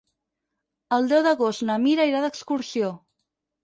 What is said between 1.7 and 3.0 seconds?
Mira irà d'excursió.